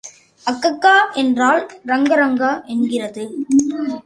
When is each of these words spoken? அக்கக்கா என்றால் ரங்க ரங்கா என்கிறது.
அக்கக்கா 0.45 0.93
என்றால் 1.13 1.61
ரங்க 1.85 2.15
ரங்கா 2.15 2.51
என்கிறது. 2.67 3.23